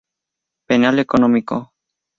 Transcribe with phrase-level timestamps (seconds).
[0.67, 1.57] Penal económico.